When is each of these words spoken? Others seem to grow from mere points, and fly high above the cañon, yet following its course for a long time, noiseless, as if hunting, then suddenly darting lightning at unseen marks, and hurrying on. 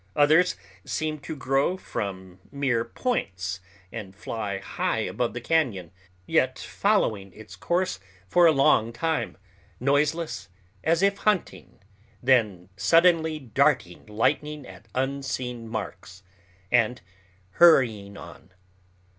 Others 0.15 0.55
seem 0.83 1.19
to 1.19 1.35
grow 1.35 1.77
from 1.77 2.39
mere 2.51 2.83
points, 2.83 3.59
and 3.91 4.15
fly 4.15 4.57
high 4.57 5.01
above 5.01 5.35
the 5.35 5.39
cañon, 5.41 5.91
yet 6.25 6.57
following 6.57 7.31
its 7.33 7.55
course 7.55 7.99
for 8.27 8.47
a 8.47 8.51
long 8.51 8.91
time, 8.91 9.37
noiseless, 9.79 10.49
as 10.83 11.03
if 11.03 11.17
hunting, 11.19 11.79
then 12.19 12.69
suddenly 12.75 13.37
darting 13.37 14.03
lightning 14.07 14.65
at 14.65 14.87
unseen 14.95 15.67
marks, 15.69 16.23
and 16.71 17.01
hurrying 17.51 18.17
on. 18.17 18.51